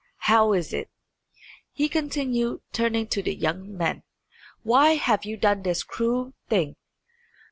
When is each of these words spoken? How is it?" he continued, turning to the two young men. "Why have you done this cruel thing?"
How 0.25 0.53
is 0.53 0.73
it?" 0.73 0.89
he 1.71 1.87
continued, 1.87 2.61
turning 2.73 3.05
to 3.09 3.21
the 3.21 3.35
two 3.35 3.39
young 3.39 3.77
men. 3.77 4.01
"Why 4.63 4.93
have 4.95 5.25
you 5.25 5.37
done 5.37 5.61
this 5.61 5.83
cruel 5.83 6.33
thing?" 6.49 6.75